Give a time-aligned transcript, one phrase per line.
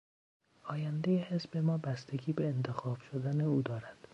[0.63, 4.07] آیندهی حزب ما بستگی به انتخاب شدن او دارد.